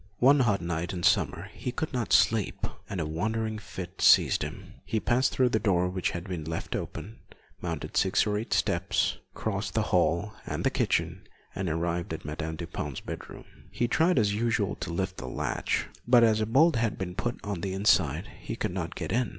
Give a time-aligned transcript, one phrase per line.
[0.17, 4.81] One hot night in summer he could not sleep, and a wandering fit seized him.
[4.83, 7.19] He passed through a door which had been left open,
[7.61, 12.55] mounted six or eight steps, crossed the hall and the kitchen and arrived at Madame
[12.55, 13.45] Dupin's bedroom.
[13.69, 17.39] He tried as usual to lift the latch, but as a bolt had been put
[17.43, 19.29] on the inside, he could not get in.